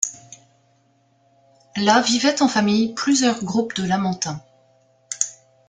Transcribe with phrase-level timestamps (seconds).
[1.77, 4.43] Là vivaient en famille plusieurs groupes de lamantins.